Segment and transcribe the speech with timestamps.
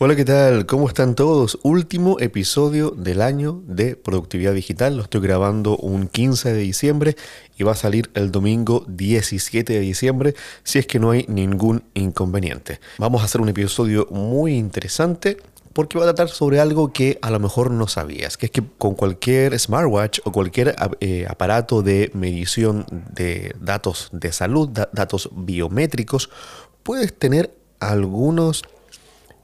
[0.00, 0.64] Hola, ¿qué tal?
[0.64, 1.58] ¿Cómo están todos?
[1.64, 4.96] Último episodio del año de Productividad Digital.
[4.96, 7.16] Lo estoy grabando un 15 de diciembre
[7.56, 11.82] y va a salir el domingo 17 de diciembre si es que no hay ningún
[11.94, 12.78] inconveniente.
[12.98, 15.36] Vamos a hacer un episodio muy interesante
[15.72, 18.62] porque va a tratar sobre algo que a lo mejor no sabías, que es que
[18.78, 26.30] con cualquier smartwatch o cualquier eh, aparato de medición de datos de salud, datos biométricos,
[26.84, 28.62] puedes tener algunos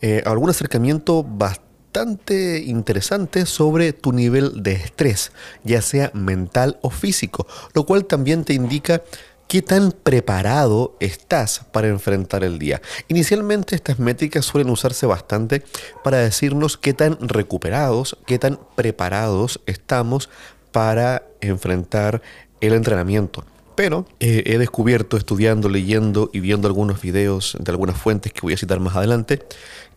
[0.06, 7.46] eh, algún acercamiento bastante interesante sobre tu nivel de estrés, ya sea mental o físico,
[7.72, 9.00] lo cual también te indica
[9.48, 12.82] qué tan preparado estás para enfrentar el día.
[13.08, 15.62] Inicialmente estas métricas suelen usarse bastante
[16.02, 20.28] para decirnos qué tan recuperados, qué tan preparados estamos
[20.70, 22.20] para enfrentar
[22.60, 23.46] el entrenamiento.
[23.74, 28.54] Pero eh, he descubierto estudiando, leyendo y viendo algunos videos de algunas fuentes que voy
[28.54, 29.42] a citar más adelante,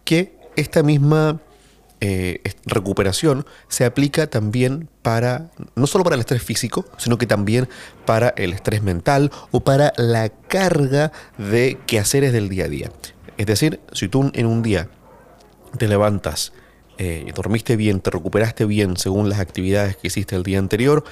[0.04, 1.40] que esta misma
[2.00, 7.68] eh, recuperación se aplica también para, no solo para el estrés físico, sino que también
[8.06, 12.92] para el estrés mental o para la carga de quehaceres del día a día.
[13.38, 14.90] Es decir, si tú en un día
[15.78, 16.54] te levantas,
[16.98, 21.04] eh, dormiste bien, te recuperaste bien según las actividades que hiciste el día anterior,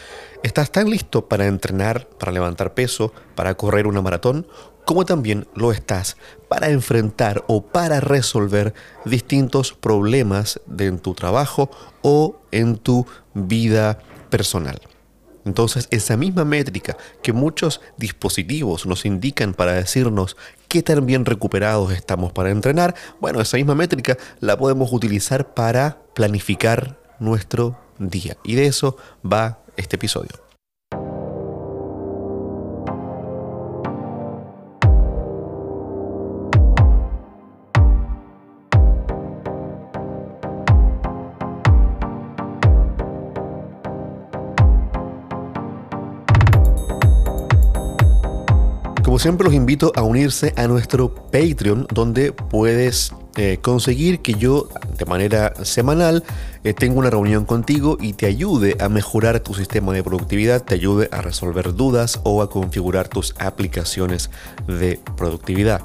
[0.44, 4.48] estás tan listo para entrenar, para levantar peso, para correr una maratón,
[4.86, 6.16] como también lo estás
[6.48, 11.70] para enfrentar o para resolver distintos problemas en tu trabajo
[12.02, 14.80] o en tu vida personal.
[15.46, 20.36] Entonces, esa misma métrica que muchos dispositivos nos indican para decirnos
[20.68, 26.00] qué tan bien recuperados estamos para entrenar, bueno, esa misma métrica la podemos utilizar para
[26.14, 28.38] planificar nuestro día.
[28.44, 30.45] Y de eso va este episodio.
[49.26, 54.70] Siempre los invito a unirse a nuestro Patreon donde puedes eh, conseguir que yo
[55.00, 56.24] de manera semanal
[56.64, 60.76] eh, tenga una reunión contigo y te ayude a mejorar tu sistema de productividad, te
[60.76, 64.30] ayude a resolver dudas o a configurar tus aplicaciones
[64.68, 65.82] de productividad.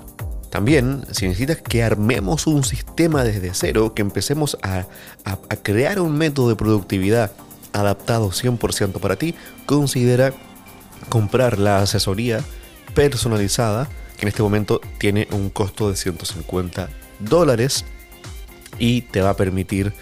[0.50, 4.84] También, si necesitas que armemos un sistema desde cero, que empecemos a,
[5.24, 7.32] a crear un método de productividad
[7.72, 9.34] adaptado 100% para ti,
[9.64, 10.34] considera
[11.08, 12.44] comprar la asesoría
[12.94, 16.88] personalizada, que en este momento tiene un costo de 150
[17.20, 17.84] dólares
[18.78, 19.92] y te va a permitir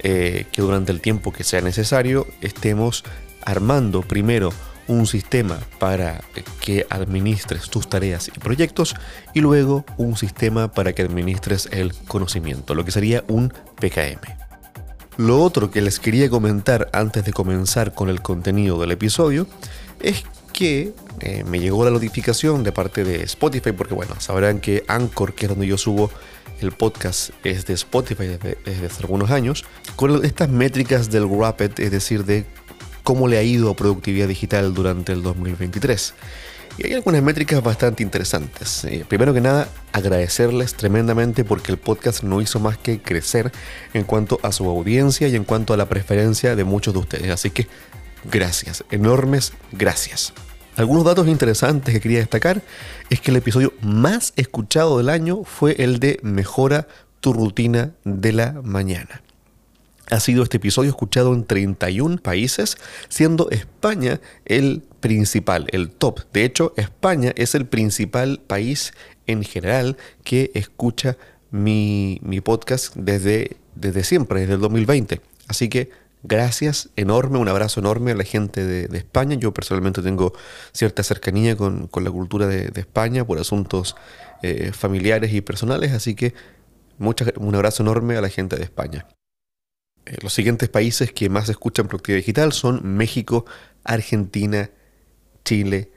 [0.00, 3.04] eh, que durante el tiempo que sea necesario estemos
[3.42, 4.52] armando primero
[4.86, 6.20] un sistema para
[6.60, 8.94] que administres tus tareas y proyectos
[9.32, 14.20] y luego un sistema para que administres el conocimiento, lo que sería un PKM.
[15.16, 19.46] Lo otro que les quería comentar antes de comenzar con el contenido del episodio
[20.00, 24.84] es que eh, me llegó la notificación de parte de Spotify, porque bueno, sabrán que
[24.88, 26.10] Anchor, que es donde yo subo
[26.60, 29.64] el podcast, es de Spotify desde, hace algunos años,
[29.96, 32.46] con estas métricas del Rapid, es decir, de
[33.02, 36.14] cómo le ha ido a productividad digital durante el 2023.
[36.78, 38.84] Y hay algunas métricas bastante interesantes.
[38.84, 43.52] Eh, primero que nada, agradecerles tremendamente porque el podcast no hizo más que crecer
[43.92, 47.30] en cuanto a su audiencia y en cuanto a la preferencia de muchos de ustedes.
[47.30, 47.66] Así que
[48.24, 50.32] gracias, enormes gracias.
[50.76, 52.60] Algunos datos interesantes que quería destacar
[53.08, 56.88] es que el episodio más escuchado del año fue el de Mejora
[57.20, 59.22] tu rutina de la mañana.
[60.10, 62.76] Ha sido este episodio escuchado en 31 países,
[63.08, 66.20] siendo España el principal, el top.
[66.32, 68.92] De hecho, España es el principal país
[69.26, 71.16] en general que escucha
[71.52, 75.20] mi, podcast desde, desde siempre, desde el 2020.
[75.46, 75.90] Así que
[76.24, 79.36] gracias enorme, un abrazo enorme a la gente de, España.
[79.36, 80.32] Yo personalmente tengo
[80.72, 83.94] cierta cercanía con, la cultura de, España por asuntos
[84.42, 86.34] eh, familiares y personales, así que
[86.98, 89.06] un abrazo enorme a la gente de España.
[90.06, 93.44] Eh, los siguientes países que más escuchan productividad digital son México,
[93.84, 94.70] Argentina,
[95.44, 95.90] Chile,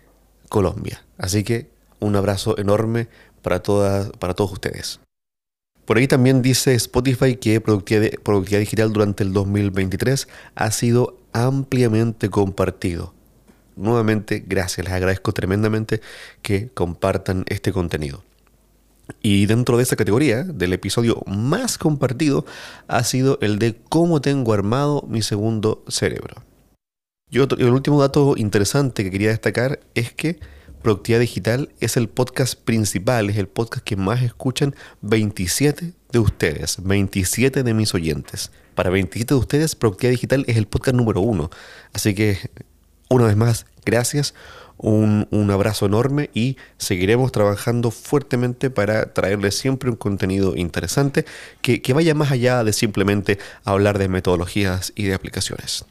[0.49, 1.05] Colombia.
[1.17, 1.69] Así que
[1.99, 3.07] un abrazo enorme
[3.41, 4.99] para, todas, para todos ustedes.
[5.87, 13.13] Por ahí también dice Spotify que productividad, digital durante el 2023 ha sido ampliamente compartido.
[13.77, 16.01] Nuevamente, gracias, les agradezco tremendamente
[16.41, 18.21] que compartan este contenido.
[19.21, 22.45] Y dentro de esa categoría, del episodio más compartido,
[22.89, 26.43] ha sido el de cómo tengo armado mi segundo cerebro.
[27.29, 30.37] Y el último dato interesante que quería destacar es que
[30.87, 36.81] Productividad Digital es el podcast principal, es el podcast que más escuchan 27 de ustedes,
[36.81, 38.51] 27 de mis oyentes.
[38.73, 41.49] Para 27 de ustedes, Productividad Digital es el podcast número uno.
[41.91, 42.37] Así que,
[43.09, 44.33] una vez más, gracias.
[44.77, 51.25] Un, abrazo enorme y seguiremos trabajando fuertemente para traerles siempre un contenido interesante
[51.61, 55.83] que, que vaya más allá de simplemente hablar de metodologías y de aplicaciones.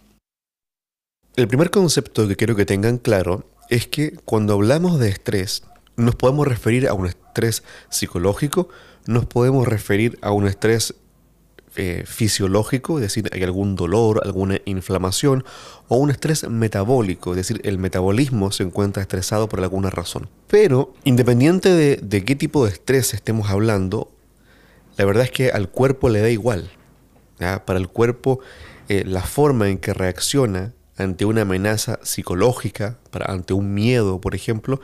[1.37, 5.65] El primer concepto que quiero que tengan claro es que cuando hablamos de estrés,
[5.97, 8.69] nos podemos referir a un estrés psicológico,
[9.07, 10.95] nos podemos referir a un estrés
[11.79, 15.45] eh, fisiológico, es decir, hay algún dolor, alguna inflamación,
[15.89, 20.31] o un estrés metabólico, es decir, el metabolismo se encuentra estresado por alguna razón.
[20.47, 24.11] Pero, independiente de, qué tipo de estrés estemos hablando,
[24.97, 26.71] la verdad es que al cuerpo le da igual.
[27.39, 28.41] Para el cuerpo,
[28.89, 34.81] eh, la forma en que reacciona ante una amenaza psicológica, ante un miedo, por ejemplo,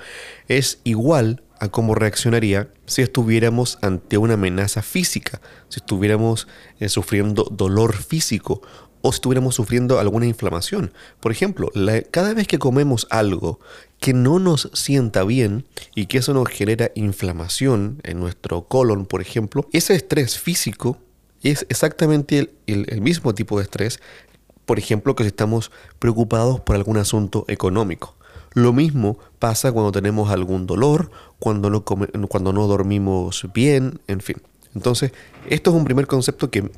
[0.48, 6.48] es igual a cómo reaccionaría si estuviéramos ante una amenaza física, si estuviéramos
[6.80, 8.62] eh, sufriendo dolor físico
[9.00, 10.92] o si estuviéramos sufriendo alguna inflamación.
[11.20, 11.70] Por ejemplo,
[12.10, 13.60] cada vez que comemos algo
[14.00, 15.64] que no nos sienta bien
[15.94, 20.98] y que eso nos genera inflamación en nuestro colon, por ejemplo, ese estrés físico
[21.42, 24.00] es exactamente el mismo tipo de estrés,
[24.64, 28.14] por ejemplo, que si estamos preocupados por algún asunto económico.
[28.54, 34.36] Lo mismo pasa cuando tenemos algún dolor, cuando no, cuando no dormimos bien, en fin.
[34.74, 35.12] Entonces,
[35.48, 36.70] esto es un primer concepto que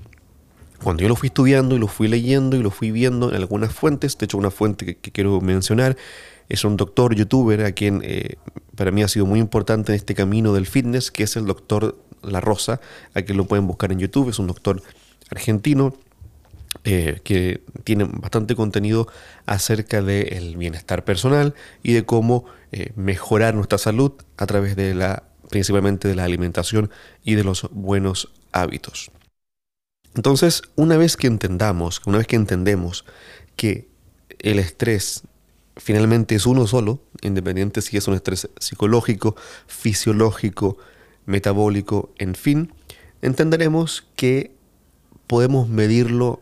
[0.82, 3.72] cuando yo lo fui estudiando y lo fui leyendo y lo fui viendo en algunas
[3.72, 5.96] fuentes, de hecho una fuente que, quiero mencionar
[6.48, 8.36] es un doctor youtuber a quien eh,
[8.76, 11.96] para mí ha sido muy importante en este camino del fitness, que es el doctor
[12.22, 12.80] La Rosa,
[13.14, 14.82] a quien lo pueden buscar en YouTube, es un doctor
[15.30, 15.94] argentino
[16.84, 19.08] eh, que tienen bastante contenido
[19.46, 25.22] acerca del bienestar personal y de cómo eh, mejorar nuestra salud a través de la,
[25.48, 26.90] principalmente de la alimentación
[27.24, 29.10] y de los buenos hábitos.
[30.14, 33.04] Entonces, una vez que entendamos, una vez que entendemos
[33.56, 33.88] que
[34.38, 35.22] el estrés
[35.76, 39.36] finalmente es uno solo, independiente si es un estrés psicológico,
[39.66, 40.76] fisiológico,
[41.26, 42.72] metabólico, en fin,
[43.22, 44.54] entenderemos que
[45.26, 46.40] podemos medirlo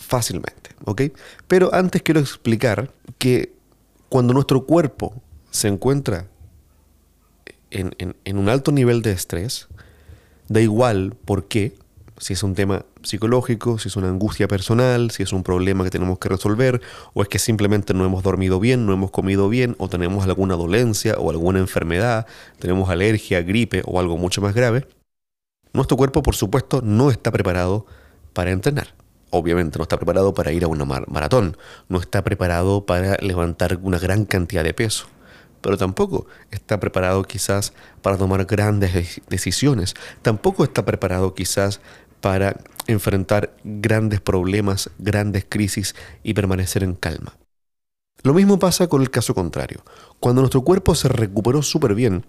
[0.00, 1.02] fácilmente, ¿ok?
[1.46, 3.52] Pero antes quiero explicar que
[4.08, 5.14] cuando nuestro cuerpo
[5.50, 6.26] se encuentra
[7.70, 9.68] en, un alto nivel de estrés,
[10.48, 11.74] da igual por qué,
[12.18, 15.90] si es un tema psicológico, si es una angustia personal, si es un problema que
[15.90, 16.80] tenemos que resolver,
[17.14, 20.56] o es que simplemente no hemos dormido bien, no hemos comido bien, o tenemos alguna
[20.56, 22.26] dolencia o alguna enfermedad,
[22.58, 24.88] tenemos alergia, gripe o algo mucho más grave,
[25.72, 27.86] nuestro cuerpo por supuesto no está preparado
[28.32, 28.99] para entrenar
[29.30, 31.56] obviamente no está preparado para ir a una maratón,
[31.88, 35.06] no está preparado para levantar una gran cantidad de peso,
[35.60, 37.72] pero tampoco está preparado quizás
[38.02, 41.80] para tomar grandes decisiones, tampoco está preparado quizás
[42.20, 42.56] para
[42.86, 47.36] enfrentar grandes problemas, grandes crisis y permanecer en calma.
[48.22, 49.82] Lo mismo pasa con el caso contrario.
[50.18, 52.26] Cuando nuestro cuerpo se recuperó súper bien,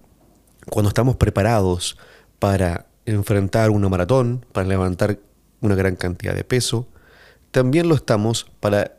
[0.70, 1.98] cuando estamos preparados
[2.40, 5.20] para enfrentar una maratón, para levantar
[5.62, 6.88] una gran cantidad de peso,
[7.52, 8.98] también lo estamos para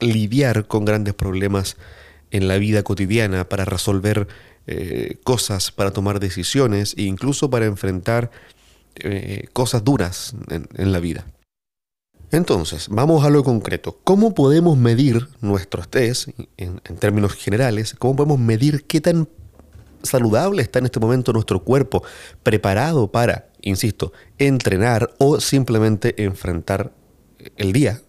[0.00, 1.76] lidiar con grandes problemas
[2.30, 4.26] en la vida cotidiana, para resolver
[4.66, 8.30] eh, cosas, para tomar decisiones e incluso para enfrentar
[8.96, 11.26] eh, cosas duras en, la vida.
[12.30, 14.00] Entonces, vamos a lo concreto.
[14.02, 16.26] ¿Cómo podemos medir nuestro estrés
[16.56, 17.94] en, en términos generales?
[17.98, 19.28] ¿Cómo podemos medir qué tan
[20.04, 22.04] saludable está en este momento nuestro cuerpo,
[22.42, 26.92] preparado para, insisto, entrenar o simplemente enfrentar
[27.56, 28.00] el día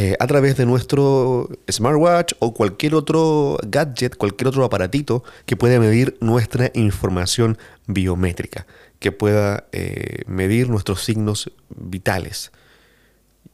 [0.00, 5.80] eh, a través de nuestro smartwatch o cualquier otro gadget, cualquier otro aparatito que pueda
[5.80, 7.58] medir nuestra información
[7.88, 8.68] biométrica,
[9.00, 12.52] que pueda eh, medir nuestros signos vitales.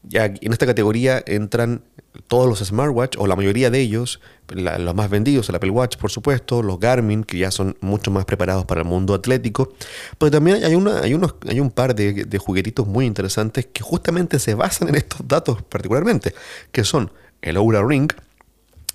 [0.06, 1.82] Ya en esta categoría entran
[2.28, 6.11] todos los smartwatch, o la mayoría de ellos, los más vendidos, el Apple Watch, por
[6.11, 9.73] supuesto, los Garmin, que ya son mucho más preparados para el mundo atlético.
[10.18, 13.82] Pero también hay, una, hay, unos, hay un par de, de juguetitos muy interesantes que
[13.82, 16.34] justamente se basan en estos datos particularmente,
[16.70, 17.11] que son
[17.42, 18.11] el Oura Ring,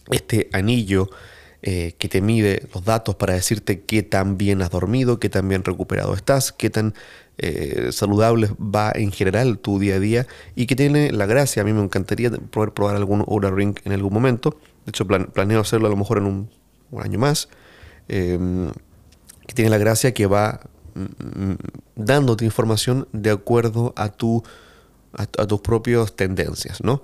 [0.10, 1.10] este anillo
[1.62, 5.50] eh, que te mide los datos para decirte qué tan bien has dormido, qué tan
[5.50, 6.94] bien recuperado estás, qué tan
[7.38, 11.66] eh, saludable va en general tu día a día y que tiene la gracia, a
[11.66, 15.88] mí me encantaría poder probar algún Oura Ring en algún momento, de hecho planeo hacerlo
[15.88, 16.50] a lo mejor en un,
[16.98, 17.50] año más,
[18.08, 18.72] em,
[19.46, 20.62] que tiene la gracia que va
[20.96, 21.58] mm, mm,
[21.98, 24.44] dándote información de acuerdo a, tu,
[25.12, 27.04] a, a tus propias tendencias, ¿no?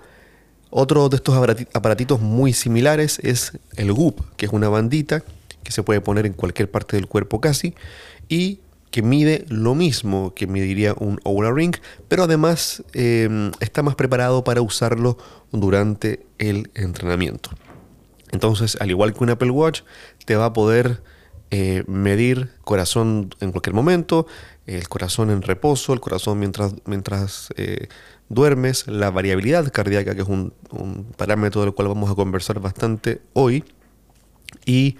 [0.77, 1.38] Otro de estos
[1.74, 5.24] aparatitos muy similares es el Goop, que es una bandita
[5.63, 7.74] que se puede poner en cualquier parte del cuerpo casi
[8.27, 8.60] y
[8.91, 11.77] que mide lo mismo que mediría un Oura Ring,
[12.10, 15.17] pero además eh, está más preparado para usarlo
[15.53, 17.51] durante el entrenamiento.
[18.34, 19.84] Entonces, al igual que un Apple Watch,
[20.25, 21.01] te va a poder
[21.51, 24.27] eh, medir corazón en cualquier momento,
[24.65, 27.88] el corazón en reposo, el corazón mientras, mientras eh,
[28.29, 30.53] duermes, la variabilidad cardíaca, que es un,
[31.17, 33.63] parámetro del cual vamos a conversar bastante hoy,
[34.65, 34.98] y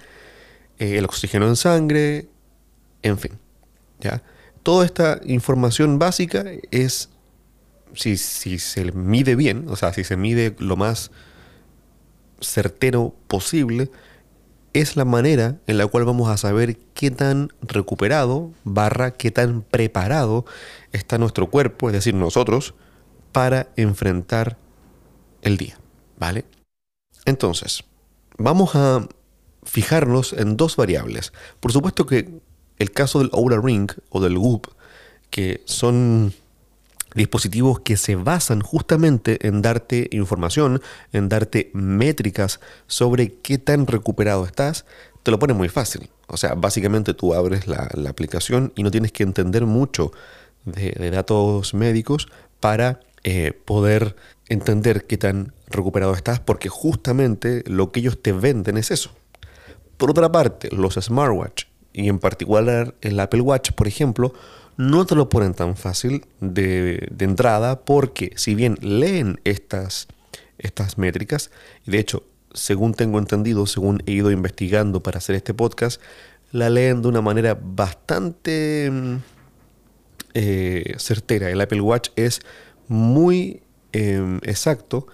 [0.78, 2.28] el oxígeno en sangre,
[3.02, 3.32] en fin.
[4.00, 4.22] ¿ya?
[4.64, 7.10] Toda esta información básica es,
[7.94, 11.12] si, si se mide bien, o sea, si se mide lo más
[12.42, 13.90] certero posible,
[14.74, 19.62] es la manera en la cual vamos a saber qué tan recuperado, barra, qué tan
[19.62, 20.46] preparado
[20.92, 22.76] está nuestro cuerpo, es decir, nosotros,
[23.36, 24.56] para enfrentar
[25.42, 25.78] el día.
[26.18, 26.46] ¿Vale?
[27.26, 27.84] Entonces,
[28.38, 29.06] vamos a
[29.66, 31.34] fijarnos en dos variables.
[31.60, 32.40] Por supuesto que
[32.80, 34.70] el caso del Oura Ring o del Whoop,
[35.30, 36.34] que son
[37.14, 44.46] dispositivos que se basan justamente en darte información, en darte métricas sobre qué tan recuperado
[44.46, 44.86] estás,
[45.24, 46.10] te lo pone muy fácil.
[46.28, 50.14] O sea, básicamente tú abres la, aplicación y no tienes que entender mucho
[50.64, 52.30] de, datos médicos
[52.62, 54.16] para eh, poder
[54.50, 59.10] entender qué tan recuperado estás, porque justamente lo que ellos te venden es eso.
[59.98, 64.32] Por otra parte, los smartwatch y en particular el Apple Watch, por ejemplo,
[64.78, 70.08] no te lo ponen tan fácil de, entrada porque si bien leen estas,
[70.60, 71.50] estas métricas,
[71.88, 72.22] y de hecho,
[72.54, 76.00] según tengo entendido, según he ido investigando para hacer este podcast,
[76.52, 79.16] la leen de una manera bastante mm,
[80.36, 81.50] eh, certera.
[81.50, 82.42] El Apple Watch es
[82.88, 83.62] muy
[83.92, 85.08] em, exacto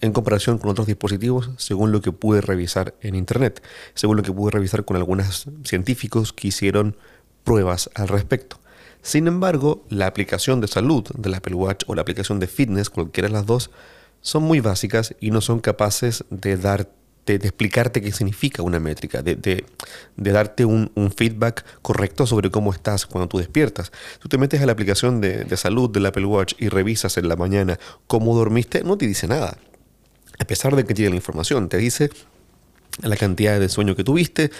[0.00, 3.62] en comparación con otros dispositivos, según lo que pude revisar en Internet,
[3.94, 6.96] según lo que pude revisar con algunos científicos que hicieron
[7.44, 8.58] pruebas al respecto.
[9.02, 13.28] Sin embargo, la aplicación de salud del Apple Watch o la aplicación de fitness, cualquiera
[13.28, 13.70] de las dos,
[14.20, 19.22] son muy básicas y no son capaces de darte de, explicarte qué significa una métrica,
[19.22, 19.64] de,
[20.16, 23.92] darte un, feedback correcto sobre cómo estás cuando tú despiertas.
[24.18, 27.36] Tú te metes a la aplicación de, salud del Apple Watch y revisas en la
[27.36, 29.56] mañana cómo dormiste, no te dice nada
[30.38, 32.10] a pesar de que tiene la información, te dice
[33.00, 34.50] la cantidad de sueño que tuviste,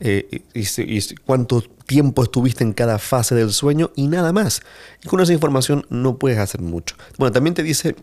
[0.00, 4.62] eh, y, cuánto tiempo estuviste en cada fase del sueño y nada más.
[5.04, 6.96] Y con esa información no puedes hacer mucho.
[7.18, 7.96] Bueno, también te dice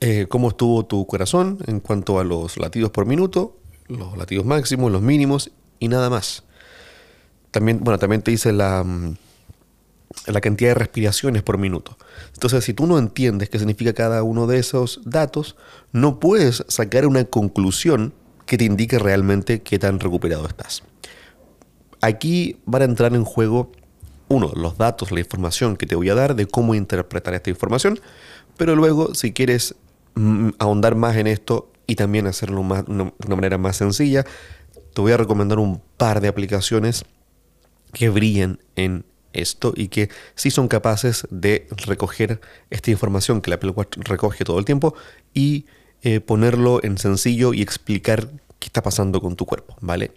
[0.00, 3.56] eh, cómo estuvo tu corazón en cuanto a los latidos por minuto,
[3.88, 6.44] los latidos máximos, los mínimos y nada más.
[7.50, 9.14] También, bueno, también te dice la, mm,
[10.26, 11.96] la cantidad de respiraciones por minuto.
[12.34, 15.56] Entonces, si tú no entiendes qué significa cada uno de esos datos,
[15.92, 18.14] no puedes sacar una conclusión
[18.46, 20.82] que te indique realmente qué tan recuperado estás.
[22.00, 23.72] Aquí van a entrar en juego,
[24.28, 27.98] uno, los datos, la información que te voy a dar de cómo interpretar esta información,
[28.56, 29.74] pero luego, si quieres
[30.58, 34.24] ahondar más en esto y también hacerlo de una manera más sencilla,
[34.94, 37.04] te voy a recomendar un par de aplicaciones
[37.92, 42.40] que brillen en esto y que sí son capaces de recoger
[42.70, 44.94] esta información que la Apple recoge todo el tiempo
[45.34, 45.66] y
[46.02, 48.28] eh, ponerlo en sencillo y explicar
[48.58, 50.12] qué está pasando con tu cuerpo, ¿vale?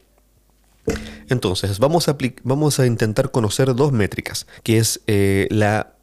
[1.30, 5.96] Entonces, vamos a, vamos a intentar conocer dos métricas, que es eh, la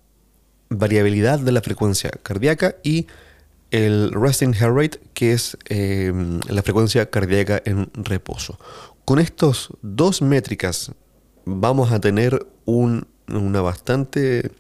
[0.69, 3.07] variabilidad de la frecuencia cardíaca y
[3.75, 8.57] el resting heart rate, que es em, la frecuencia cardíaca en reposo.
[9.05, 10.93] Con estas dos métricas
[11.45, 14.53] vamos a tener un, una bastante,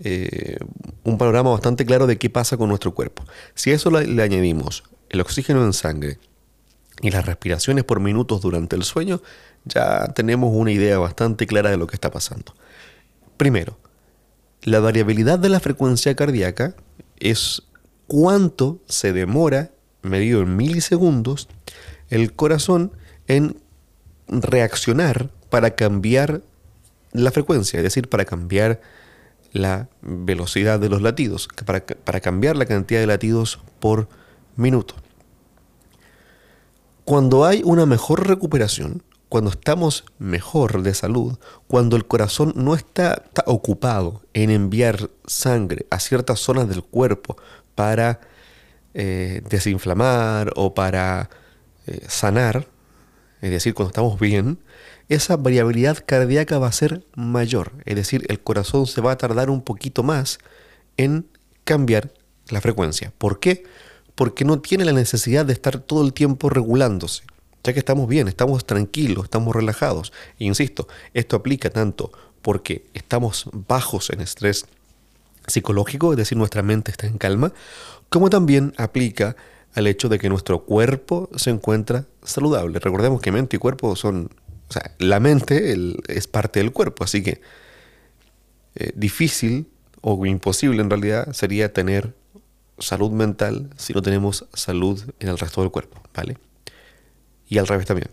[0.00, 0.58] eh,
[1.02, 3.24] un panorama bastante claro de qué pasa con nuestro cuerpo.
[3.54, 6.18] Si a eso le, añadimos el oxígeno en sangre
[7.00, 9.22] y las respiraciones por minutos durante el sueño,
[9.64, 12.54] ya tenemos una idea bastante clara de lo que está pasando.
[13.38, 13.78] Primero,
[14.60, 16.76] la variabilidad de la frecuencia cardíaca
[17.18, 17.62] es
[18.12, 19.70] cuánto se demora,
[20.02, 21.48] medido en milisegundos,
[22.10, 22.92] el corazón
[23.26, 23.56] en
[24.28, 26.42] reaccionar para cambiar
[27.12, 28.82] la frecuencia, es decir, para cambiar
[29.52, 34.08] la velocidad de los latidos, para, cambiar la cantidad de latidos por
[34.56, 34.94] minuto.
[37.06, 43.24] Cuando hay una mejor recuperación, cuando estamos mejor de salud, cuando el corazón no está,
[43.46, 47.38] ocupado en enviar sangre a ciertas zonas del cuerpo
[47.74, 48.20] para
[48.94, 51.30] eh, desinflamar o para
[51.86, 52.68] eh, sanar,
[53.40, 54.58] es decir, cuando estamos bien,
[55.08, 59.50] esa variabilidad cardíaca va a ser mayor, es decir, el corazón se va a tardar
[59.50, 60.38] un poquito más
[60.96, 61.26] en
[61.64, 62.12] cambiar
[62.48, 63.12] la frecuencia.
[63.18, 63.64] ¿Por qué?
[64.14, 67.24] Porque no tiene la necesidad de estar todo el tiempo regulándose,
[67.64, 70.12] ya que estamos bien, estamos tranquilos, estamos relajados.
[70.38, 72.12] Insisto, esto aplica tanto
[72.42, 74.66] porque estamos bajos en estrés
[75.46, 77.52] psicológico, es decir, nuestra mente está en calma,
[78.08, 79.36] como también aplica
[79.74, 82.78] al hecho de que nuestro cuerpo se encuentra saludable.
[82.78, 84.30] Recordemos que mente y cuerpo son,
[84.68, 85.74] o sea, la mente
[86.08, 87.40] es parte del cuerpo, así que
[88.74, 89.66] eh, difícil
[90.00, 92.14] o imposible en realidad sería tener
[92.78, 96.38] salud mental si no tenemos salud en el resto del cuerpo, ¿vale?
[97.48, 98.10] Y al revés también.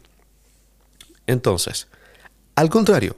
[1.28, 1.88] Entonces,
[2.56, 3.16] al contrario,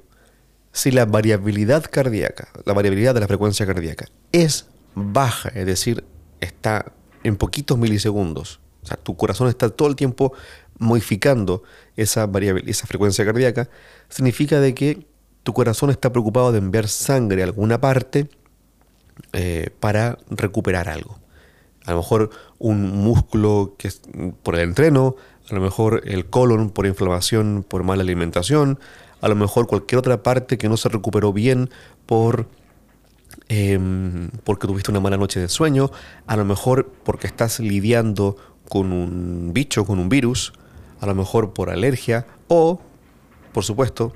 [0.72, 6.04] si la variabilidad cardíaca, la variabilidad de la frecuencia cardíaca es baja, es decir,
[6.40, 6.92] está
[7.24, 10.34] en poquitos milisegundos, o sea, tu corazón está todo el tiempo
[10.80, 11.64] modificando
[11.96, 12.30] esa,
[12.66, 13.70] esa frecuencia cardíaca,
[14.10, 15.06] significa de que
[15.44, 18.30] tu corazón está preocupado de enviar sangre a alguna parte
[19.34, 21.20] eh, para recuperar algo.
[21.86, 24.02] A lo mejor un músculo que es
[24.44, 25.16] por el entreno,
[25.50, 28.80] a lo mejor el colon por inflamación, por mala alimentación,
[29.22, 31.70] a lo mejor cualquier otra parte que no se recuperó bien
[32.06, 32.48] por
[33.48, 35.92] em, porque tuviste una mala noche de sueño,
[36.28, 38.36] a lo mejor porque estás lidiando
[38.68, 40.54] con un bicho, con un virus,
[41.00, 42.82] a lo mejor por alergia o,
[43.54, 44.14] por supuesto,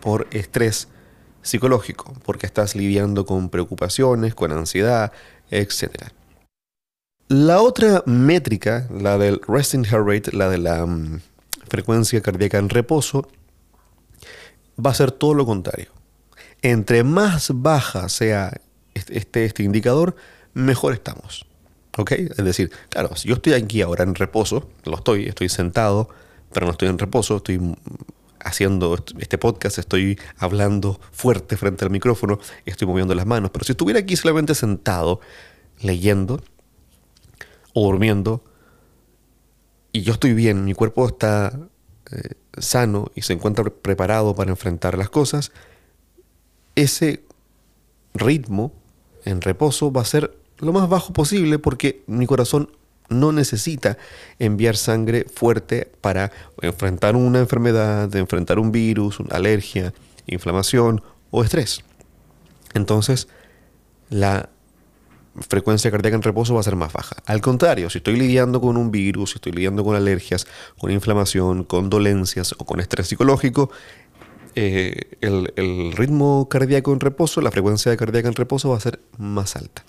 [0.00, 0.88] por estrés
[1.42, 5.12] psicológico, porque estás lidiando con preocupaciones, con ansiedad,
[5.50, 6.08] etc.
[7.28, 11.20] La otra métrica, la del resting heart rate, la de la mm,
[11.68, 13.28] frecuencia cardíaca en reposo,
[14.84, 15.90] va a ser todo lo contrario.
[16.62, 18.60] Entre más baja sea
[18.94, 20.16] este, este indicador,
[20.54, 21.46] mejor estamos.
[21.96, 22.12] ¿Ok?
[22.12, 26.08] Es decir, claro, si yo estoy aquí ahora en reposo, lo estoy, estoy sentado,
[26.52, 27.60] pero no estoy en reposo, estoy
[28.42, 33.72] haciendo este podcast, estoy hablando fuerte frente al micrófono, estoy moviendo las manos, pero si
[33.72, 35.20] estuviera aquí solamente sentado,
[35.80, 36.42] leyendo
[37.74, 38.42] o durmiendo,
[39.92, 41.58] y yo estoy bien, mi cuerpo está
[42.12, 45.52] eh, sano y se encuentra preparado para enfrentar las cosas,
[46.74, 47.22] ese
[48.14, 48.72] ritmo
[49.24, 52.70] en reposo va a ser lo más bajo posible porque mi corazón
[53.08, 53.98] no necesita
[54.38, 56.30] enviar sangre fuerte para
[56.62, 59.92] enfrentar una enfermedad, enfrentar un virus, una alergia,
[60.26, 61.82] inflamación o estrés.
[62.72, 63.28] Entonces,
[64.10, 64.48] la
[65.48, 67.16] frecuencia cardíaca en reposo va a ser más baja.
[67.26, 70.46] Al contrario, si estoy lidiando con un virus, si estoy lidiando con alergias,
[70.78, 73.70] con inflamación, con dolencias o con estrés psicológico,
[74.56, 79.00] eh, el, el ritmo cardíaco en reposo, la frecuencia cardíaca en reposo va a ser
[79.18, 79.84] más alta.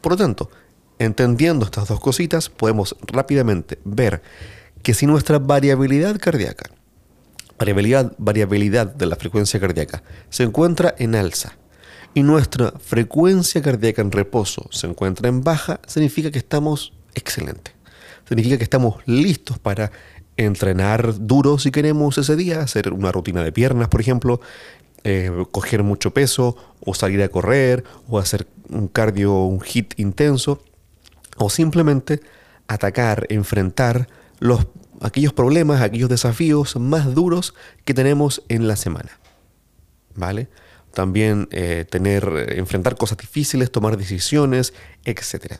[0.00, 0.50] Por lo tanto,
[0.98, 4.22] Entendiendo estas dos cositas, podemos rápidamente ver
[4.82, 6.70] que si nuestra variabilidad cardíaca,
[7.58, 11.56] variabilidad, variabilidad de la frecuencia cardíaca, se encuentra en alza
[12.14, 17.74] y nuestra frecuencia cardíaca en reposo se encuentra en baja, significa que estamos excelentes.
[18.28, 19.90] Significa que estamos listos para
[20.36, 24.40] entrenar duro si queremos ese día, hacer una rutina de piernas, por ejemplo,
[25.02, 30.62] eh, coger mucho peso o salir a correr o hacer un cardio, un hit intenso
[31.36, 32.20] o simplemente
[32.68, 34.66] atacar, enfrentar los,
[35.02, 39.10] aquellos problemas, aquellos desafíos más duros que tenemos en la semana.
[40.14, 40.48] ¿Vale?
[40.94, 44.72] También eh, tener, enfrentar cosas difíciles, tomar decisiones,
[45.04, 45.56] etc.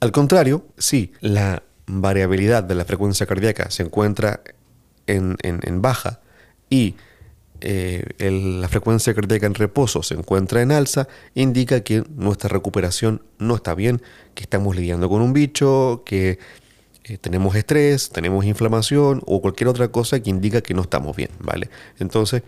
[0.00, 4.42] Al contrario, si la variabilidad de la frecuencia cardíaca se encuentra
[5.06, 6.20] en, en baja
[6.70, 6.96] y
[7.60, 8.04] eh,
[8.60, 13.74] la frecuencia cardíaca en reposo se encuentra en alza, indica que nuestra recuperación no está
[13.74, 14.00] bien,
[14.34, 16.38] que estamos lidiando con un bicho, que
[17.04, 21.30] eh, tenemos estrés, tenemos inflamación o cualquier otra cosa que indica que no estamos bien,
[21.40, 21.68] ¿vale?
[21.98, 22.42] Entonces,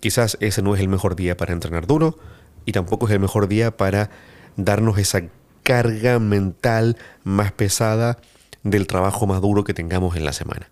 [0.00, 2.18] quizás ese no es el mejor día para entrenar duro
[2.64, 4.10] y tampoco es el mejor día para
[4.56, 5.22] darnos esa
[5.62, 8.18] carga mental más pesada
[8.62, 10.70] del trabajo más duro que tengamos en la semana.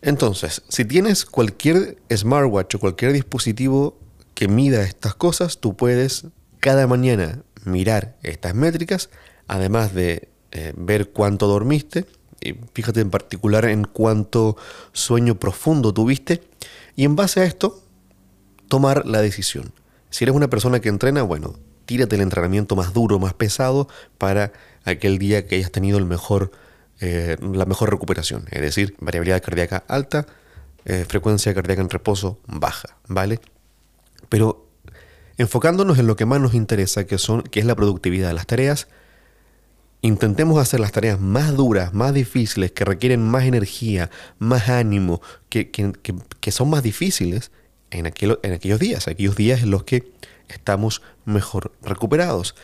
[0.00, 3.98] Entonces, si tienes cualquier smartwatch o cualquier dispositivo
[4.34, 6.26] que mida estas cosas, tú puedes
[6.60, 9.10] cada mañana mirar estas métricas,
[9.48, 12.06] además de eh, ver cuánto dormiste,
[12.40, 14.56] y fíjate en particular en cuánto
[14.92, 16.42] sueño profundo tuviste,
[16.94, 17.82] y en base a esto,
[18.68, 19.72] tomar la decisión.
[20.10, 21.54] Si eres una persona que entrena, bueno,
[21.86, 24.52] tírate el entrenamiento más duro, más pesado, para
[24.84, 26.50] aquel día que hayas tenido el mejor
[27.00, 30.26] eh, la mejor recuperación, es decir, variabilidad cardíaca alta,
[30.84, 33.38] eh, frecuencia cardíaca en reposo baja, ¿vale?
[34.28, 34.66] Pero
[35.36, 38.48] enfocándonos en lo que más nos interesa, que, son, que es la productividad de las
[38.48, 38.88] tareas,
[40.00, 45.70] intentemos hacer las tareas más duras, más difíciles, que requieren más energía, más ánimo, que,
[45.70, 47.52] que, son más difíciles
[47.90, 50.10] en, aquellos días, aquellos días en los que
[50.48, 52.54] estamos mejor recuperados.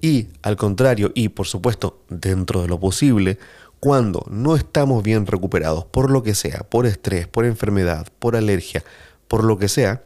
[0.00, 3.38] Y al contrario, y por supuesto, dentro de lo posible,
[3.80, 8.84] cuando no estamos bien recuperados, por lo que sea, por estrés, por enfermedad, por alergia,
[9.28, 10.04] por lo que sea,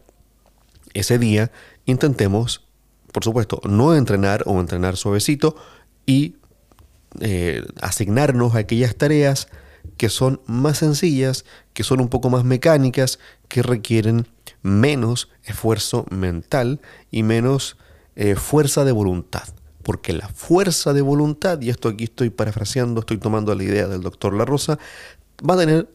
[0.95, 1.51] ese día
[1.85, 2.65] intentemos,
[3.13, 5.57] por supuesto, no entrenar o entrenar suavecito
[6.07, 6.37] y
[7.21, 9.49] eh, asignarnos a aquellas tareas
[9.97, 14.27] que son más sencillas, que son un poco más mecánicas, que requieren
[14.67, 17.77] menos esfuerzo mental y menos
[18.17, 19.45] eh, fuerza de voluntad.
[19.83, 24.03] Porque la fuerza de voluntad, y esto aquí estoy parafraseando, estoy tomando la idea del
[24.03, 24.79] doctor La Rosa,
[25.49, 25.89] va a tener,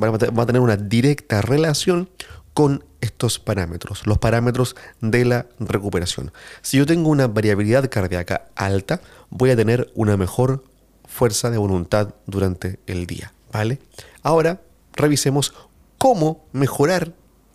[0.00, 2.08] va a tener una directa relación
[2.54, 6.30] con estos parámetros, los parámetros de la recuperación.
[6.60, 10.62] Si yo tengo una variabilidad cardíaca alta, voy a tener una mejor
[11.06, 13.80] fuerza de voluntad durante el día, ¿vale?
[14.22, 14.60] Ahora
[14.92, 15.52] revisemos
[15.98, 17.12] cómo mejorar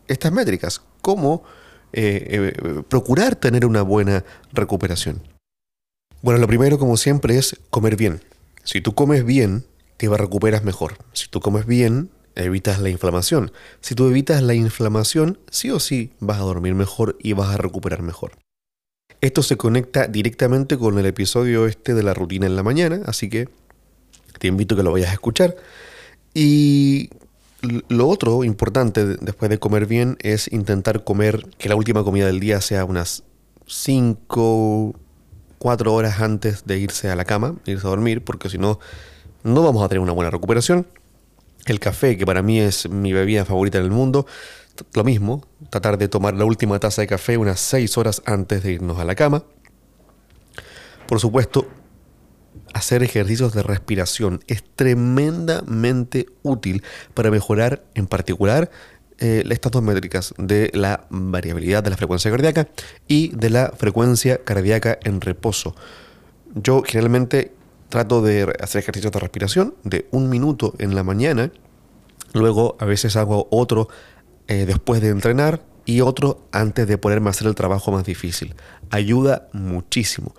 [0.08, 1.43] estas métricas, cómo
[1.93, 5.22] eh, eh, procurar tener una buena recuperación.
[6.22, 8.22] Bueno, lo primero, como siempre, es comer bien.
[8.63, 9.65] Si tú comes bien,
[9.98, 10.98] te recuperas mejor.
[11.13, 13.52] Si tú comes bien, evitas la inflamación.
[13.82, 17.58] Si tú evitas la inflamación, sí o sí vas a dormir mejor y vas a
[17.58, 18.34] recuperar mejor.
[19.22, 23.30] Esto se conecta directamente con el episodio este de la rutina en la mañana, así
[23.30, 23.50] que
[24.38, 25.56] te invito a que lo vayas a escuchar.
[26.34, 27.10] Y
[27.62, 32.39] lo otro importante después de comer bien es intentar comer que la última comida del
[32.39, 33.24] día sea unas
[33.65, 34.96] 5,
[35.58, 38.80] 4 horas antes de irse a la cama, irse a dormir, porque si no,
[39.43, 40.88] no vamos a tener una buena recuperación.
[41.65, 44.26] El café, que para mí es mi bebida favorita en el mundo,
[44.93, 48.74] lo mismo, tratar de tomar la última taza de café unas 6 horas antes de
[48.74, 49.43] irnos a la cama.
[51.08, 51.67] Por supuesto,
[52.73, 58.69] hacer ejercicios de respiración es tremendamente útil para mejorar en particular
[59.19, 62.67] eh, estas dos métricas de la variabilidad de la frecuencia cardíaca
[63.08, 65.75] y de la frecuencia cardíaca en reposo.
[66.53, 67.51] Yo generalmente
[67.89, 71.51] trato de hacer ejercicios de respiración de un minuto en la mañana,
[72.34, 73.88] luego a veces hago otro
[74.47, 78.53] eh, después de entrenar y otro antes de ponerme a hacer el trabajo más difícil.
[78.91, 80.36] Ayuda muchísimo.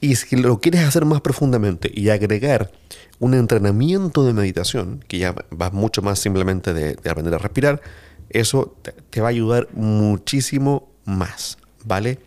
[0.00, 2.72] Y si lo quieres hacer más profundamente y agregar
[3.18, 7.82] un entrenamiento de meditación, que ya va mucho más simplemente de, aprender a respirar,
[8.30, 8.76] eso
[9.10, 12.18] te, va a ayudar muchísimo más, ¿vale?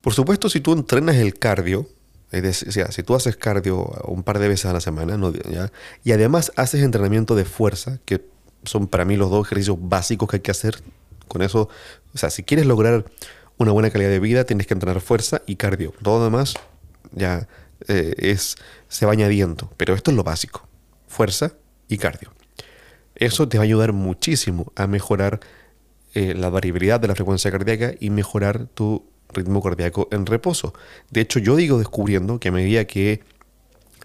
[0.00, 1.86] Por supuesto, si tú entrenas el cardio,
[2.30, 5.18] es decir, si tú haces cardio un par de veces a la semana,
[6.02, 8.24] y además haces entrenamiento de fuerza, que
[8.64, 10.76] son para mí los dos ejercicios básicos que hay que hacer,
[11.28, 11.68] con eso,
[12.14, 13.04] o sea, si quieres lograr
[13.60, 15.92] una buena calidad de vida, tienes que entrenar fuerza y cardio.
[16.02, 16.54] Todo lo demás
[17.12, 17.46] ya
[17.88, 18.56] eh, es,
[18.88, 20.66] se va añadiendo, pero esto es lo básico,
[21.06, 21.52] fuerza
[21.86, 22.32] y cardio.
[23.14, 25.40] Eso te va a ayudar muchísimo a mejorar
[26.14, 30.72] eh, la variabilidad de la frecuencia cardíaca y mejorar tu ritmo cardíaco en reposo.
[31.10, 33.20] De hecho, yo digo descubriendo que a medida que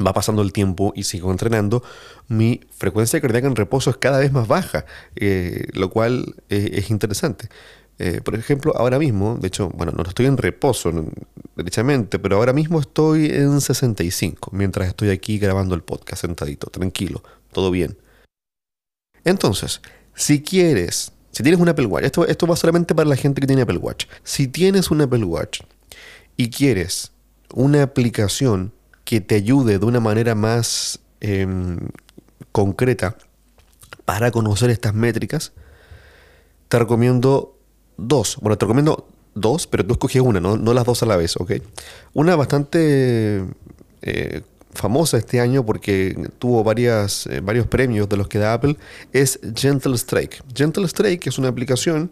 [0.05, 1.81] va pasando el tiempo y sigo entrenando,
[2.27, 7.47] mi frecuencia cardíaca en reposo es cada vez más baja, eh, lo cual es interesante.
[7.97, 10.91] Eh, por ejemplo, ahora mismo, de hecho, bueno, no estoy en reposo
[11.55, 17.23] derechamente, pero ahora mismo estoy en 65, mientras estoy aquí grabando el podcast sentadito, tranquilo,
[17.53, 17.97] todo bien.
[19.23, 19.81] Entonces,
[20.13, 23.47] si quieres, si tienes un Apple Watch, esto, esto va solamente para la gente que
[23.47, 24.05] tiene Apple Watch.
[24.23, 25.61] Si tienes un Apple Watch
[26.35, 27.11] y quieres
[27.53, 28.73] una aplicación
[29.05, 31.79] que te ayude de una manera más em,
[32.51, 33.17] concreta
[34.03, 35.53] para conocer estas métricas,
[36.67, 37.54] te recomiendo
[37.97, 38.37] dos.
[38.41, 41.53] Bueno, te recomiendo dos, pero tú escogí una, no, las dos a la vez, ¿ok?
[42.13, 43.45] Una bastante
[44.01, 44.41] eh,
[44.73, 48.77] famosa este año porque tuvo varias, eh, varios premios de los que da Apple
[49.11, 50.43] es Gentle Strike.
[50.53, 52.11] Gentle Strike es una aplicación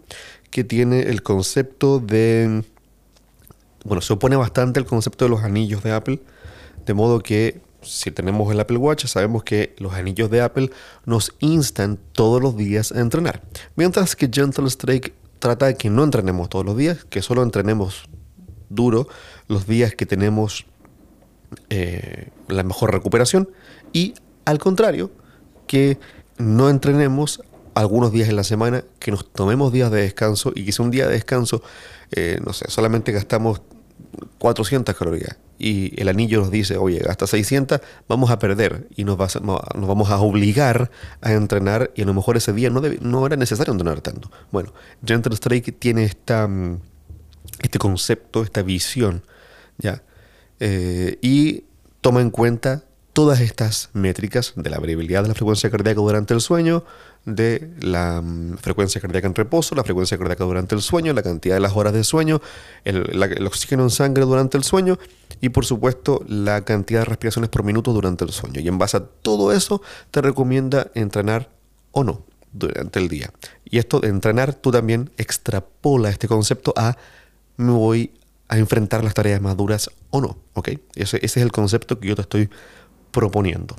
[0.50, 2.64] que tiene el concepto de...
[3.86, 6.22] Bueno, se opone bastante al concepto de los anillos de Apple,
[6.86, 10.70] de modo que si tenemos el Apple Watch, sabemos que los anillos de Apple
[11.06, 13.42] nos instan todos los días a entrenar.
[13.76, 18.06] Mientras que Gentle Strike trata de que no entrenemos todos los días, que solo entrenemos
[18.70, 19.10] duro
[19.50, 20.66] los días que tenemos
[21.70, 23.50] eh, la mejor recuperación
[23.92, 24.14] y
[24.46, 25.12] al contrario,
[25.68, 26.00] que
[26.38, 27.42] no entrenemos
[27.76, 30.92] algunos días en la semana, que nos tomemos días de descanso y que sea un
[30.92, 31.62] día de descanso,
[32.12, 33.62] eh, no sé, solamente gastamos
[34.40, 39.18] 400 calorías y el anillo nos dice, oye, hasta 600, vamos a perder y nos,
[39.42, 43.36] nos vamos a obligar a entrenar y a lo mejor ese día no, no era
[43.36, 44.30] necesario entrenar tanto.
[44.52, 44.74] Bueno,
[45.06, 46.80] Gentle Strike tiene esta, mm,
[47.62, 49.24] este concepto, esta visión,
[49.78, 50.04] ¿ya?
[50.60, 51.64] Eh, y
[52.02, 52.84] toma en cuenta
[53.14, 56.84] todas estas métricas de la variabilidad de la frecuencia cardíaca durante el sueño,
[57.26, 61.56] de la mm, frecuencia cardíaca en reposo, la frecuencia cardíaca durante el sueño, la cantidad
[61.56, 62.42] de las horas de sueño,
[62.84, 64.98] el, oxígeno en sangre durante el sueño
[65.40, 68.60] y por supuesto la cantidad de respiraciones por minuto durante el sueño.
[68.60, 71.50] Y en base a todo eso te recomienda entrenar
[71.92, 72.26] o no.
[72.52, 73.32] durante el día.
[73.66, 76.98] Y esto de entrenar, tú también extrapola este concepto a
[77.58, 78.12] me voy
[78.48, 80.38] a enfrentar las tareas más duras o no.
[80.54, 80.70] ¿ok?
[80.96, 82.50] Ese, ese es el concepto que yo te estoy
[83.14, 83.78] proponiendo.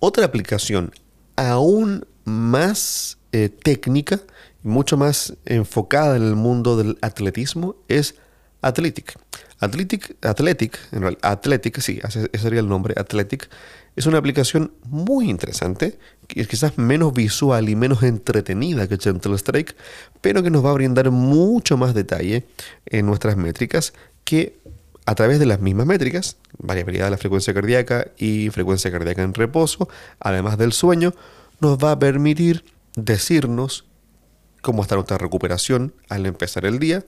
[0.00, 0.92] Otra aplicación
[1.36, 4.20] aún más eh, técnica
[4.62, 8.16] mucho más enfocada en el mundo del atletismo es
[8.62, 9.18] Athletic.
[9.58, 10.78] Athletic, Athletic,
[11.22, 13.48] Athletic, sí, ese sería el nombre, Athletic,
[13.96, 19.76] es una aplicación muy interesante, quizás menos visual y menos entretenida que Gentle Strike,
[20.20, 22.46] pero que nos va a brindar mucho más detalle
[22.86, 23.92] en nuestras métricas
[24.24, 24.58] que
[25.10, 29.34] a través de las mismas métricas, variabilidad de la frecuencia cardíaca y frecuencia cardíaca en
[29.34, 29.88] reposo,
[30.20, 31.14] además del sueño,
[31.58, 33.86] nos va a permitir decirnos
[34.62, 37.04] cómo está nuestra recuperación al empezar el día.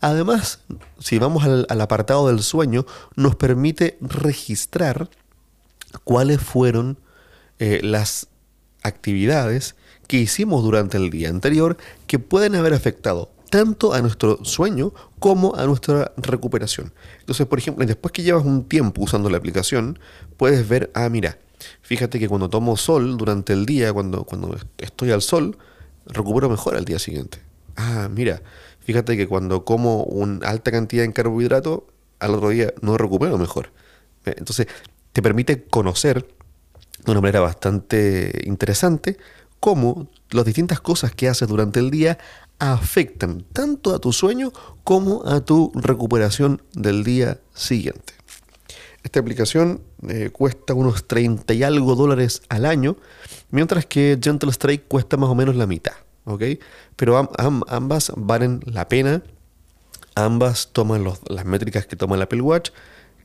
[0.00, 0.62] Además,
[0.98, 5.08] si vamos al, apartado del sueño, nos permite registrar
[6.02, 6.98] cuáles fueron
[7.60, 8.26] eh, las
[8.82, 9.76] actividades
[10.08, 11.76] que hicimos durante el día anterior
[12.08, 16.92] que pueden haber afectado tanto a nuestro sueño como a nuestra recuperación.
[17.20, 20.00] Entonces, por ejemplo, después que llevas un tiempo usando la aplicación,
[20.36, 21.38] puedes ver, ah, mira,
[21.80, 25.56] fíjate que cuando tomo sol durante el día, cuando, cuando estoy al sol,
[26.04, 27.38] recupero mejor al día siguiente.
[27.76, 28.42] Ah, mira,
[28.80, 31.86] fíjate que cuando como una alta cantidad de carbohidrato,
[32.18, 33.70] al otro día no recupero mejor.
[34.24, 34.66] Eh, entonces,
[35.12, 36.26] te permite conocer
[37.04, 39.16] de una manera bastante interesante
[39.64, 42.18] cómo las distintas cosas que haces durante el día
[42.58, 44.52] afectan tanto a tu sueño
[44.84, 48.12] como a tu recuperación del día siguiente.
[49.02, 52.98] Esta aplicación eh, cuesta unos 30 y algo dólares al año,
[53.50, 55.94] mientras que Gentle Strike cuesta más o menos la mitad.
[56.26, 56.42] ¿ok?
[56.96, 57.30] Pero
[57.66, 59.22] ambas valen la pena,
[60.14, 62.68] ambas toman las métricas que toma el Apple Watch,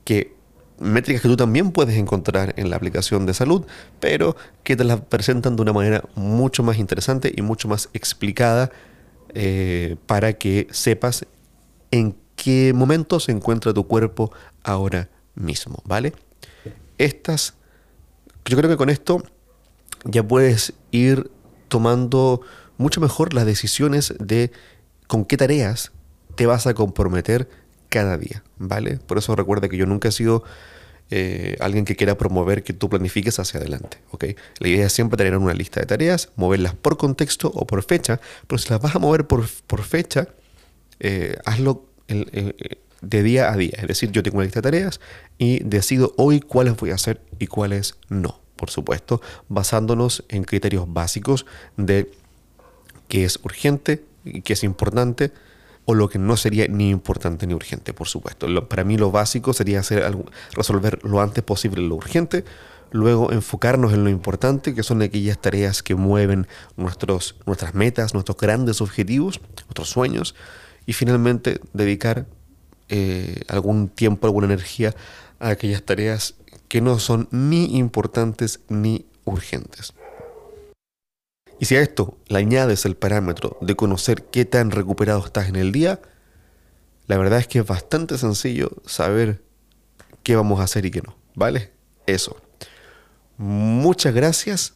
[0.06, 0.38] que
[0.79, 3.65] métricas que tú también puedes encontrar en la aplicación de salud,
[3.99, 8.71] pero que te las presentan de una manera mucho más interesante y mucho más explicada
[9.33, 11.25] eh, para que sepas
[11.91, 14.31] en qué momento se encuentra tu cuerpo
[14.63, 16.13] ahora mismo, ¿vale?
[16.97, 17.53] Estas,
[18.45, 19.23] yo creo que con esto
[20.05, 21.29] ya puedes ir
[21.67, 22.41] tomando
[22.77, 24.51] mucho mejor las decisiones de
[25.07, 25.91] con qué tareas
[26.35, 27.49] te vas a comprometer
[27.89, 28.97] cada día, ¿vale?
[28.97, 30.43] Por eso recuerda que yo nunca he sido
[31.12, 34.25] eh, alguien que quiera promover que tú planifiques hacia adelante, ¿ok?
[34.60, 38.19] La idea es siempre tener una lista de tareas, moverlas por contexto o por fecha,
[38.47, 39.47] pero si las vas a mover por,
[39.82, 40.28] fecha,
[40.99, 42.54] eh, hazlo eh,
[43.02, 43.78] de día a día.
[43.80, 44.99] Es decir, yo tengo una lista de tareas
[45.38, 50.86] y decido hoy cuáles voy a hacer y cuáles no, por supuesto, basándonos en criterios
[50.91, 51.45] básicos
[51.78, 52.12] de
[53.08, 55.32] qué es urgente y qué es importante,
[55.89, 58.45] o lo que no sería ni importante ni urgente, por supuesto.
[58.69, 60.04] para mí lo básico sería hacer
[60.54, 62.45] resolver lo antes posible lo urgente,
[62.91, 66.45] luego enfocarnos en lo importante, que son aquellas tareas que mueven
[66.78, 70.36] nuestros, nuestras metas, nuestros grandes objetivos, nuestros sueños,
[70.86, 72.28] y finalmente dedicar
[72.89, 74.93] eh, algún tiempo, alguna energía
[75.39, 76.36] a aquellas tareas
[76.67, 79.95] que no son ni importantes ni urgentes.
[81.59, 85.57] Y si a esto le añades el parámetro de conocer qué tan recuperado estás en
[85.57, 85.99] el día,
[87.07, 89.43] la verdad es que es bastante sencillo saber
[90.23, 91.17] qué vamos a hacer y qué no.
[91.35, 91.71] ¿Vale?
[92.05, 92.37] Eso.
[93.37, 94.75] Muchas gracias.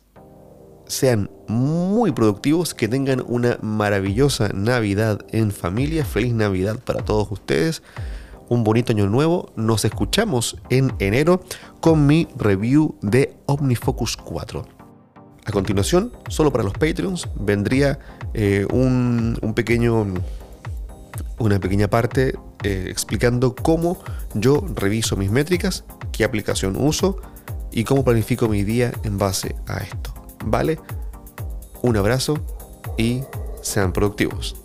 [0.87, 6.03] Sean muy productivos, que tengan una maravillosa Navidad en familia.
[6.03, 7.81] Feliz Navidad para todos ustedes.
[8.49, 9.53] Un bonito año nuevo.
[9.55, 11.43] Nos escuchamos en enero
[11.79, 14.82] con mi review de OmniFocus 4.
[15.45, 17.99] A continuación, solo para los Patreons, vendría
[18.33, 20.05] eh, un, pequeño,
[21.37, 24.01] una pequeña parte eh, explicando cómo
[24.33, 27.17] yo reviso mis métricas, qué aplicación uso
[27.71, 30.13] y cómo planifico mi día en base a esto.
[30.45, 30.79] ¿Vale?
[31.81, 32.39] Un abrazo
[32.97, 33.21] y
[33.61, 34.62] sean productivos.